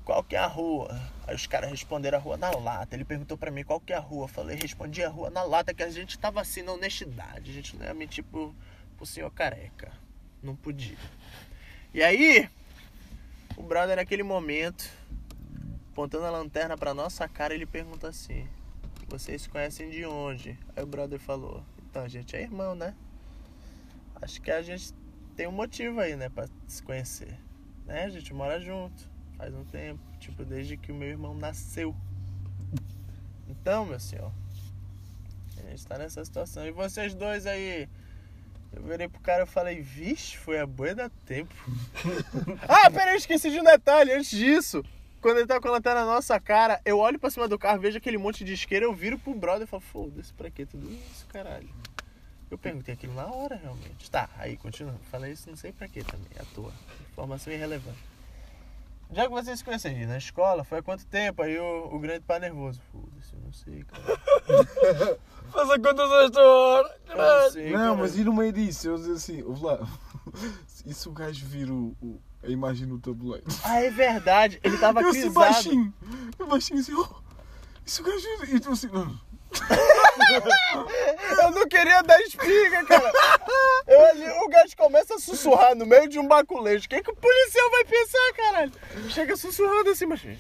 [0.04, 1.00] Qual que é a rua?
[1.28, 2.96] Aí os caras responderam a rua na lata.
[2.96, 4.24] Ele perguntou pra mim qual que é a rua.
[4.24, 7.52] Eu falei, respondi a rua na lata, que a gente tava assim na honestidade.
[7.52, 8.56] A gente não ia mentir pro,
[8.98, 9.92] pro senhor careca.
[10.42, 10.98] Não podia.
[11.94, 12.50] E aí,
[13.56, 14.90] o brother naquele momento,
[15.92, 18.48] apontando a lanterna pra nossa cara, ele pergunta assim,
[19.10, 20.58] vocês conhecem de onde?
[20.76, 22.96] Aí o brother falou, então a gente é irmão, né?
[24.22, 24.94] Acho que a gente
[25.36, 27.38] tem um motivo aí, né, pra se conhecer.
[27.86, 28.04] Né?
[28.04, 31.96] A gente mora junto faz um tempo, tipo, desde que o meu irmão nasceu.
[33.48, 34.34] Então, meu senhor,
[35.58, 36.68] a gente tá nessa situação.
[36.68, 37.88] E vocês dois aí,
[38.74, 41.56] eu virei pro cara e falei, vixe, foi a boia da tempo.
[42.68, 44.84] ah, peraí, eu esqueci de um detalhe antes disso.
[45.22, 47.80] Quando ele tá com a lanterna na nossa cara, eu olho pra cima do carro,
[47.80, 50.90] vejo aquele monte de isqueiro, eu viro pro brother e falo, foda-se, pra que tudo
[50.92, 51.68] isso, caralho?
[52.50, 54.10] Eu perguntei aquilo na hora, realmente.
[54.10, 54.96] Tá, aí, continua.
[55.12, 56.72] Falei isso não sei pra quê também, à toa.
[57.12, 58.00] Informação irrelevante.
[59.12, 61.42] Já que vocês se conhecem na escola, foi há quanto tempo?
[61.42, 62.80] Aí o, o grande pá nervoso.
[62.92, 65.20] Foda-se, eu não sei, cara.
[65.52, 67.00] Faz a conta desta hora.
[67.08, 67.96] Não cara.
[67.96, 69.80] mas e no meio disso, eu dizia assim, ouve lá.
[70.86, 73.46] E se o gajo vir o, o- a imagem no tabuleiro?
[73.64, 74.60] Ah, é verdade.
[74.64, 75.34] Ele tava Eu crisado.
[75.34, 75.94] baixinho.
[76.38, 77.08] Eu baixinho assim, oh,
[77.86, 78.56] e se o gajo vir?
[78.56, 79.20] E tu assim, não.
[81.42, 83.12] Eu não queria dar espiga, cara.
[83.88, 86.86] Eu ali, o gajo começa a sussurrar no meio de um baculejo.
[86.86, 88.72] O que, que o policial vai pensar, caralho?
[89.10, 90.24] Chega sussurrando assim, mas.
[90.24, 90.38] Ei,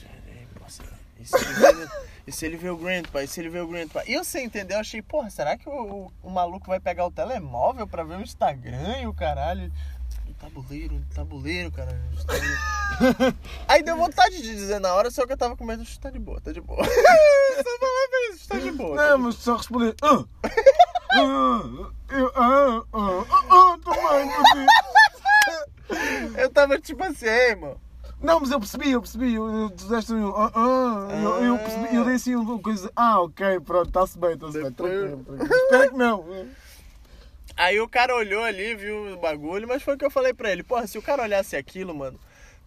[0.59, 0.83] moça,
[1.17, 1.87] E se ele vê,
[2.27, 3.23] e se ele vê o Grandpa?
[3.23, 4.03] E se ele vê o Grandpa?
[4.05, 7.05] E eu sem entender, eu achei, porra, será que o, o, o maluco vai pegar
[7.07, 9.71] o telemóvel pra ver o Instagram e o caralho?
[10.39, 13.35] Um tabuleiro, um tabuleiro, um tabuleiro.
[13.67, 15.83] Aí deu vontade de dizer na hora, só que eu tava com medo.
[15.99, 16.83] Tá de boa, tá de boa.
[16.85, 18.95] Só falava isso, tá de boa.
[18.95, 19.95] tá de Não, mas só responder.
[20.01, 20.23] Ah,
[21.13, 21.61] ah,
[22.09, 24.89] eu, ah, ah, ah, ah.
[26.37, 27.79] Eu tava tipo assim, ei, mano.
[28.21, 29.33] Não, mas eu percebi, eu percebi.
[29.33, 30.29] Eu, tu deste um.
[30.35, 32.91] Ah, ah, eu, eu percebi, eu dei assim uma coisa.
[32.95, 34.71] Ah, ok, pronto, está-se bem, está-se bem.
[34.71, 35.53] Tranquilo, tranquilo.
[35.53, 36.25] Espero que não.
[37.59, 40.49] Aí o cara olhou ali, viu o bagulho, mas foi o que eu falei pra
[40.49, 40.63] ele.
[40.63, 42.17] Porra, se o cara olhasse aquilo, mano,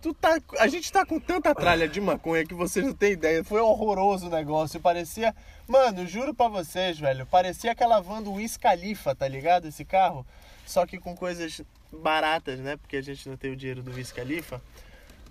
[0.02, 0.38] tu tá.
[0.58, 3.42] A gente tá com tanta tralha de maconha que vocês não têm ideia.
[3.42, 4.78] Foi horroroso o negócio.
[4.80, 5.34] Parecia.
[5.66, 7.24] Mano, juro pra vocês, velho.
[7.24, 9.66] Parecia aquela van do Wiz Khalifa, tá ligado?
[9.66, 10.26] Esse carro.
[10.66, 12.76] Só que com coisas baratas, né?
[12.76, 14.60] Porque a gente não tem o dinheiro do Wiz Khalifa.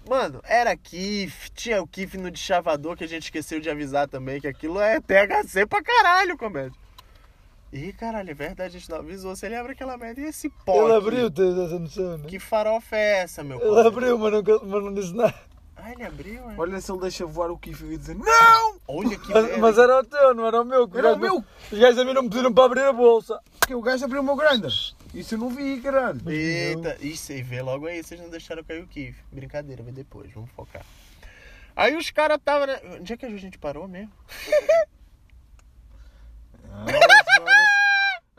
[0.09, 4.41] Mano, era Kif, tinha o Kif no deschavador que a gente esqueceu de avisar também,
[4.41, 6.80] que aquilo é THC pra caralho, comédia.
[7.71, 9.33] Ih, caralho, é verdade, a gente não avisou.
[9.33, 10.19] Você lembra aquela merda?
[10.19, 10.85] E esse pó?
[10.85, 12.27] Ele abriu, tens essa noção, né?
[12.27, 15.33] Que farofa é essa, meu Ele abriu, mas não, mas não disse nada.
[15.83, 16.55] Ah, ele abriu, é?
[16.57, 18.79] Olha se ele deixa voar o Kiff e dizer Não!
[18.87, 20.87] Olha que Mas, mas era o teu, não era o meu.
[20.87, 21.43] que Era o meu.
[21.71, 23.39] Os gajos a mim não me pediram para abrir a bolsa.
[23.59, 24.71] Porque o gajo abriu o meu grinder.
[25.13, 26.21] Isso eu não vi, caralho.
[26.29, 29.17] Eita, isso aí, vê logo aí, vocês não deixaram cair o Kif.
[29.31, 30.85] Brincadeira, vê depois, vamos focar.
[31.75, 32.67] Aí os caras estavam.
[32.67, 32.79] Né?
[32.99, 34.11] Onde é que a gente parou mesmo?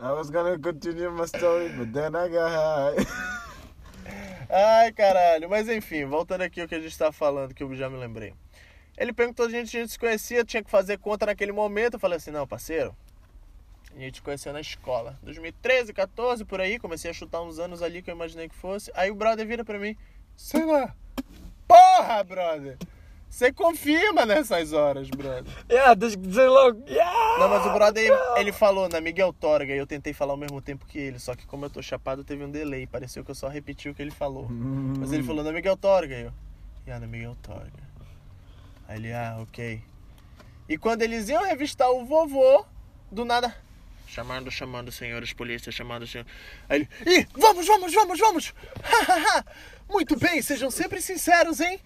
[0.03, 3.07] I was gonna- continue my story, but then I got high.
[4.51, 5.49] Ai, caralho.
[5.49, 8.35] Mas enfim, voltando aqui ao que a gente tava falando, que eu já me lembrei.
[8.99, 11.95] Ele perguntou se a gente, a gente se conhecia, tinha que fazer conta naquele momento.
[11.95, 12.95] Eu falei assim, não, parceiro.
[13.95, 15.19] A gente se conheceu na escola.
[15.23, 16.79] 2013, 14, por aí.
[16.79, 18.91] Comecei a chutar uns anos ali que eu imaginei que fosse.
[18.95, 19.97] Aí o brother vira pra mim.
[20.37, 20.95] Sei lá.
[21.69, 22.77] Porra, brother.
[23.33, 25.51] Você confirma nessas horas, brother.
[25.71, 26.85] Yeah, dizer logo.
[26.87, 27.39] Yeah!
[27.39, 30.61] Não, mas o brother, ele falou na Miguel Torga e eu tentei falar ao mesmo
[30.61, 31.19] tempo que ele.
[31.19, 32.87] Só que como eu tô chapado, teve um delay.
[32.87, 34.49] Pareceu que eu só repeti o que ele falou.
[34.51, 36.15] Mas ele falou na Miguel Torga.
[36.15, 36.33] E eu,
[36.87, 37.73] yeah, na Miguel Torga.
[38.87, 39.83] Aí ele, ah, ok.
[40.69, 42.67] E quando eles iam revistar o vovô,
[43.11, 43.57] do nada.
[44.07, 46.27] Chamando, chamando, senhores polícia, chamando, senhor.
[46.69, 48.55] Aí ele, ih, vamos, vamos, vamos, vamos!
[49.89, 51.81] Muito bem, sejam sempre sinceros, hein?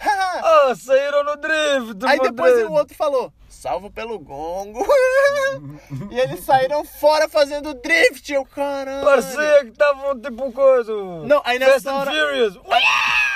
[0.42, 2.06] Ah, saíram no drift!
[2.06, 4.84] Aí depois o outro falou, salvo pelo gongo.
[6.10, 9.04] e eles saíram fora fazendo drift, eu caralho.
[9.04, 10.92] Parecia que estavam tipo coisa.
[11.26, 12.58] Não, aí nessa Fast and hora- Furious.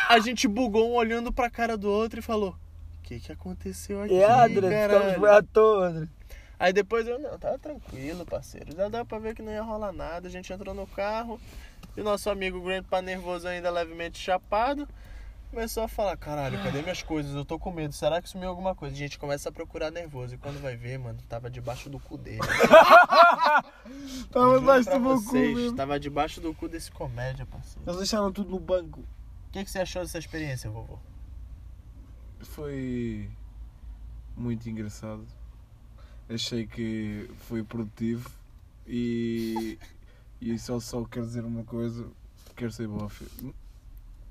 [0.08, 4.02] A gente bugou um olhando pra cara do outro e falou, o que que aconteceu
[4.02, 6.08] aqui, E Adra, ficamos à toa.
[6.58, 8.74] Aí depois eu, não, tava tranquilo, parceiro.
[8.74, 10.28] Já dá pra ver que não ia rolar nada.
[10.28, 11.38] A gente entrou no carro
[11.96, 14.88] e o nosso amigo Grandpa nervoso ainda levemente chapado.
[15.54, 17.32] Começou a falar, caralho, cadê minhas coisas?
[17.32, 18.92] Eu tô com medo, será que sumiu alguma coisa?
[18.92, 20.34] A gente começa a procurar nervoso.
[20.34, 22.40] E quando vai ver, mano, tava debaixo do cu dele.
[24.34, 25.32] Juro debaixo do meu cu.
[25.32, 25.76] mesmo.
[25.76, 27.88] Tava debaixo do cu desse comédia, parceiro.
[27.88, 28.98] Eles deixaram tudo no banco.
[28.98, 30.98] O que, que você achou dessa experiência, vovô?
[32.40, 33.30] Foi
[34.36, 35.24] muito engraçado.
[36.28, 38.28] Achei que foi produtivo
[38.88, 39.78] e,
[40.40, 42.08] e só, só quero dizer uma coisa,
[42.56, 43.24] quero ser bofe.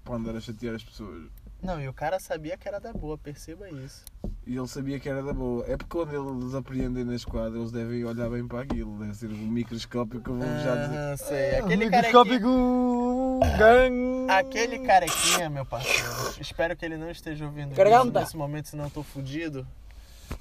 [0.04, 1.30] Para andar a chatear as pessoas.
[1.64, 4.04] Não, e o cara sabia que era da boa, perceba isso.
[4.46, 5.64] E ele sabia que era da boa.
[5.66, 9.00] É porque quando eles apreendem na esquadra, eles devem olhar bem para aquilo.
[9.00, 10.98] Deve ser um microscópio que eu vou já dizer.
[10.98, 11.56] Ah, sei.
[11.56, 14.30] Aquele Microscópico carequinha, gang.
[14.30, 16.42] aquele carequinha, meu parceiro.
[16.42, 19.66] Espero que ele não esteja ouvindo isso nesse momento, senão eu tô fudido.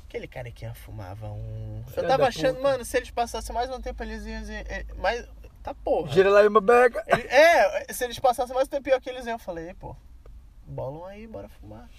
[0.08, 1.84] Aquele carequinha fumava um.
[1.96, 4.40] Eu tava achando, mano, se eles passassem mais um tempo, eles iam.
[4.40, 5.24] dizer, é, Mais.
[5.62, 6.10] Tá porra.
[6.12, 7.02] Gira lá em uma beca.
[7.06, 9.34] Ele- é, se eles passassem mais um tempinho aqui, eles iam.
[9.34, 9.94] Eu falei, pô,
[10.66, 11.88] bolam aí, bora fumar.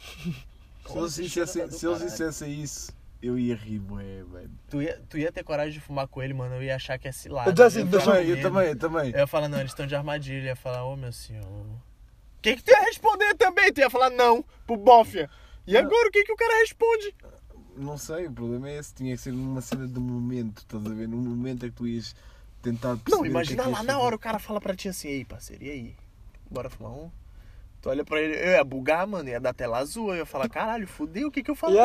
[0.85, 2.11] Se eles, Esse cheiro dissessem, do se eles caralho.
[2.11, 4.51] dissessem isso, eu ia rir, bué, velho.
[4.69, 6.55] Tu ia, tu ia ter coragem de fumar com ele, mano.
[6.55, 7.49] Eu ia achar que é cilada.
[7.57, 9.11] Eu assim, ficar Também, eu também, eu também.
[9.11, 10.39] Eu ia falar, não, eles estão de armadilha.
[10.41, 11.45] Eu ia falar, ô meu senhor.
[11.45, 11.79] O
[12.41, 13.71] que, que tu ia responder também?
[13.71, 15.29] Tu ia falar não pro Bófia.
[15.65, 17.15] E agora o que, que o cara responde?
[17.77, 18.93] Não sei, o problema é esse.
[18.93, 21.07] Tinha que ser numa cena de momento, estás a ver?
[21.07, 22.13] Num momento é que tu ias
[22.63, 23.11] tentar perceber.
[23.15, 25.63] Não, é imagina que lá na hora o cara fala pra ti assim, ei parceiro,
[25.63, 25.95] e aí?
[26.49, 27.11] Bora fumar um?
[27.81, 30.47] Tu olha pra ele, eu ia bugar, mano, ia dar tela azul, eu ia falar,
[30.47, 31.77] caralho, fudeu, o que que eu falo E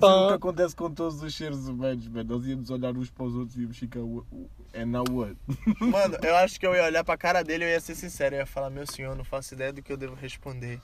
[0.00, 2.36] tom, o que acontece com todos os seres humanos, mano.
[2.36, 4.00] Nós íamos olhar uns para os outros e íamos ficar.
[4.00, 5.36] "Wha- wha- And now what?
[5.80, 8.34] Mano, eu acho que eu ia olhar pra cara dele e eu ia ser sincero,
[8.34, 10.80] eu ia falar, meu senhor, não faço ideia do que eu devo responder.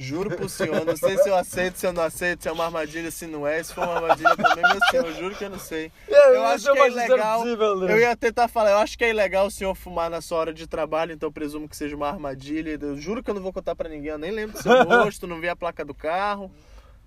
[0.00, 2.64] Juro pro senhor, não sei se eu aceito, se eu não aceito, se é uma
[2.64, 3.62] armadilha, se não é.
[3.62, 5.92] Se for uma armadilha também, meu senhor, eu juro que eu não sei.
[6.08, 7.42] Eu acho sou que é ilegal.
[7.42, 7.86] possível?
[7.86, 10.54] Eu ia tentar falar, eu acho que é ilegal o senhor fumar na sua hora
[10.54, 12.78] de trabalho, então eu presumo que seja uma armadilha.
[12.80, 15.26] Eu juro que eu não vou contar pra ninguém, eu nem lembro do seu rosto,
[15.26, 16.50] não vi a placa do carro.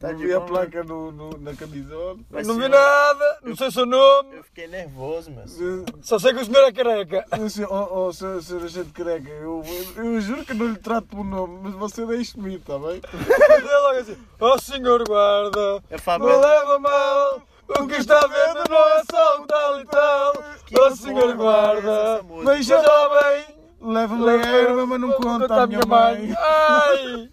[0.03, 2.17] Tá vi a boa, placa no, no- na camisola.
[2.29, 4.35] Mas, Não vi nada, não sei o seu nome.
[4.35, 5.85] Eu fiquei nervoso, meu senhor.
[6.01, 7.25] Só sei que o senhor é careca.
[7.69, 9.63] Oh, oh, senhor, senhor agente careca, eu,
[9.95, 13.01] eu, juro que não lhe trato por nome, mas você deixe-me ir, está bem?
[13.13, 18.69] Mas é logo assim, oh senhor guarda, falo, não leva mal, o que está vendo
[18.69, 20.33] não é só o tal e tal.
[20.79, 23.45] Oh senhor é guarda, mas já bem,
[23.81, 26.33] Leva-me a erva, mas não conta à minha mãe.
[26.37, 27.29] Ai!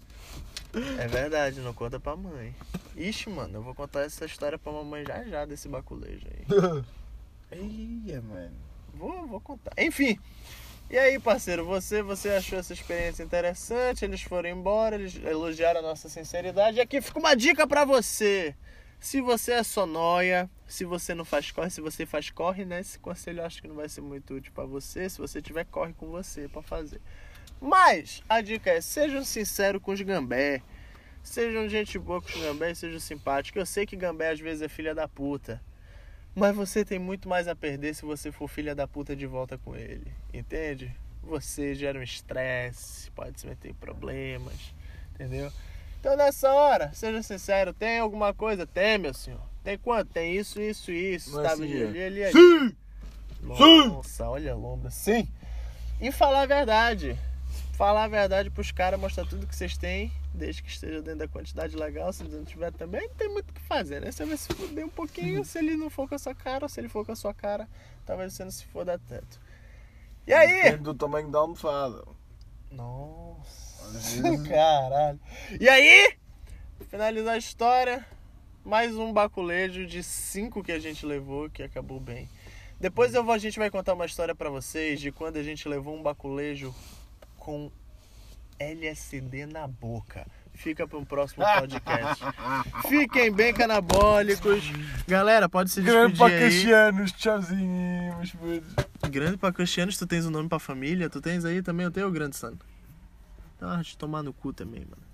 [0.73, 2.55] É verdade, não conta pra mãe.
[2.95, 6.83] Ixi, mano, eu vou contar essa história pra mamãe já já desse baculejo aí.
[7.59, 8.55] Eia, mano.
[8.93, 9.71] Vou, vou contar.
[9.77, 10.17] Enfim.
[10.89, 14.03] E aí, parceiro, você, você achou essa experiência interessante?
[14.03, 16.77] Eles foram embora, eles elogiaram a nossa sinceridade.
[16.77, 18.55] E aqui fica uma dica pra você.
[18.99, 22.81] Se você é sonóia, se você não faz corre, se você faz corre, né?
[22.81, 25.09] Esse conselho eu acho que não vai ser muito útil pra você.
[25.09, 27.01] Se você tiver, corre com você pra fazer.
[27.61, 30.63] Mas a dica é: sejam sinceros com os gambé.
[31.21, 33.59] Sejam gente boa com os gambé sejam simpáticos.
[33.59, 35.61] Eu sei que gambé às vezes é filha da puta.
[36.33, 39.57] Mas você tem muito mais a perder se você for filha da puta de volta
[39.59, 40.11] com ele.
[40.33, 40.91] Entende?
[41.21, 44.73] Você gera um estresse, pode se meter em problemas.
[45.13, 45.51] Entendeu?
[45.99, 48.65] Então nessa hora, seja sincero, tem alguma coisa?
[48.65, 49.41] Tem, meu senhor.
[49.63, 50.11] Tem quanto?
[50.11, 51.35] Tem isso, isso, isso.
[51.35, 51.85] Mas Tá sim, ali, é.
[51.85, 52.31] ali, ali, ali.
[52.31, 52.75] Sim!
[53.41, 54.89] Nossa, olha a lombra.
[54.89, 55.27] Sim!
[55.99, 57.15] E falar a verdade.
[57.73, 61.27] Falar a verdade pros caras, mostrar tudo que vocês têm, desde que esteja dentro da
[61.27, 62.13] quantidade legal.
[62.13, 64.11] Se não tiver também, não tem muito o que fazer, né?
[64.11, 66.69] Você vai se fuder um pouquinho se ele não for com a sua cara, ou
[66.69, 67.67] se ele for com a sua cara,
[68.05, 69.39] talvez você não se foda tanto.
[70.27, 70.63] E aí?
[70.63, 72.03] Depende do tamanho da almofada.
[72.71, 75.19] Nossa, caralho.
[75.59, 76.15] E aí?
[76.89, 78.05] Finalizar a história,
[78.63, 82.29] mais um baculejo de cinco que a gente levou, que acabou bem.
[82.79, 85.67] Depois eu vou, a gente vai contar uma história pra vocês de quando a gente
[85.67, 86.73] levou um baculejo
[87.41, 87.71] com
[88.59, 90.27] LSD na boca.
[90.53, 92.23] Fica para um próximo podcast.
[92.87, 94.63] Fiquem bem canabólicos.
[95.07, 96.51] Galera, pode se Grande despedir para aí.
[96.51, 98.63] Caxianos, tchauzinho, meus.
[99.09, 101.09] Grande pra Cristianos, tu tens um nome pra família?
[101.09, 101.87] Tu tens aí também?
[101.87, 102.59] O Grande Sano.
[103.59, 105.10] Ah, de tomar no cu também, mano.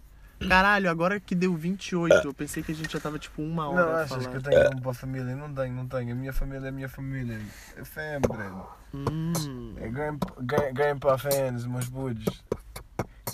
[0.48, 3.86] Caralho, agora que deu 28, eu pensei que a gente já tava tipo uma hora
[3.86, 4.30] Não, achas falar.
[4.30, 5.36] que eu tenho nome para a família?
[5.36, 6.12] Não tenho, não tenho.
[6.12, 7.42] A minha família é a minha família.
[7.76, 8.54] É family.
[8.94, 9.74] Hum.
[9.78, 12.44] É grandpa, gra- grandpa fans, meus putos.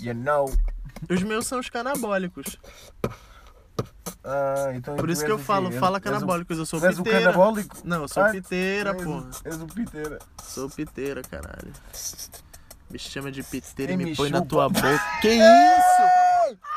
[0.00, 0.50] You know.
[1.10, 2.56] Os meus são os canabólicos.
[4.24, 5.44] Ah, então Por isso que eu quê?
[5.44, 6.58] falo, És- fala canabólicos.
[6.58, 7.26] Eu sou És o piteira.
[7.26, 7.76] canabólico?
[7.84, 9.28] Não, eu sou Ah, piteira, porra.
[9.44, 10.18] És o piteira.
[10.42, 11.72] Sou piteira, caralho.
[12.90, 14.48] Me chama de piteira e Ei, me me põe na chupa.
[14.48, 14.98] tua boca.
[15.20, 16.23] Que isso?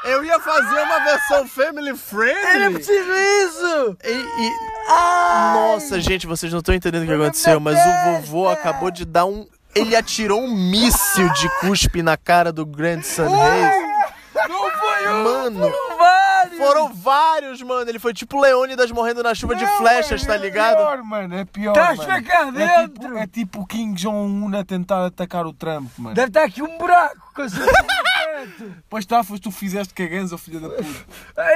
[0.03, 2.73] Eu ia fazer uma versão family friendly.
[2.75, 3.97] preciso isso!
[4.03, 4.53] E, e-
[4.89, 9.25] Nossa, gente, vocês não estão entendendo o que aconteceu, mas o vovô acabou de dar
[9.25, 9.47] um.
[9.75, 13.87] Ele atirou um míssil de cuspe na cara do Grandson Reis.
[14.49, 15.23] Não foi um!
[15.23, 16.57] Mano, Foram vários!
[16.57, 17.89] foram vários, mano.
[17.89, 20.77] Ele foi tipo Leônidas morrendo na chuva de flechas, tá É ligado?
[20.77, 21.35] pior, mano.
[21.35, 22.23] É pior, mano.
[22.23, 22.87] cá É dentro!
[23.03, 26.15] tipo, é tipo o King Jong-un a tentar atacar o Trump, mano.
[26.15, 27.17] Deve estar aqui um buraco
[28.45, 31.06] sua Pois tá, foste tu que fizeste cagança, filha da puta.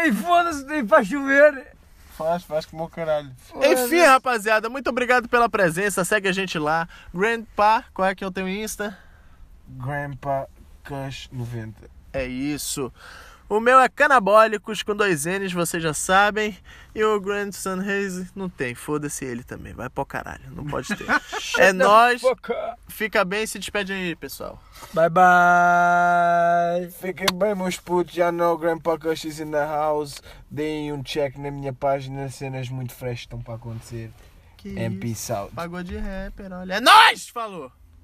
[0.04, 1.76] Ei, foda-se, nem faz chover!
[2.18, 3.32] Faz, faz como o caralho.
[3.64, 6.06] Enfim, rapaziada, muito obrigado pela presença.
[6.06, 6.88] Segue a gente lá.
[7.14, 8.98] Grandpa, qual é que é o teu Insta?
[9.68, 10.48] Grandpa
[10.84, 11.90] Cush 90.
[12.14, 12.92] É isso.
[13.52, 16.58] O meu é Canabólicos com dois N's, vocês já sabem.
[16.96, 19.74] E o Grandson Reis não tem, foda-se ele também.
[19.74, 21.06] Vai pro caralho, não pode ter.
[21.60, 22.22] é nóis,
[22.88, 24.58] fica bem, se despede aí, pessoal.
[24.94, 26.92] Bye bye!
[27.02, 28.14] Fiquem bem, meus putos.
[28.14, 30.22] Já não, Grandpa Cush in the house.
[30.50, 32.30] Deem um check na minha página.
[32.30, 34.12] Cenas muito fresh estão para acontecer.
[34.56, 36.76] Que And isso, pagou de rapper, olha.
[36.76, 37.70] É nóis, falou!